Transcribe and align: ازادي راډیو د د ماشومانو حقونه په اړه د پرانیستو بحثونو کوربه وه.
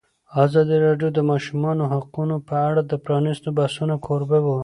ازادي 0.43 0.75
راډیو 0.85 1.09
د 1.11 1.15
د 1.17 1.19
ماشومانو 1.31 1.83
حقونه 1.93 2.35
په 2.47 2.55
اړه 2.67 2.81
د 2.85 2.93
پرانیستو 3.05 3.49
بحثونو 3.57 3.95
کوربه 4.07 4.39
وه. 4.45 4.57